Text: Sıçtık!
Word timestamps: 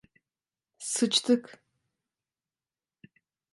Sıçtık! 0.91 1.61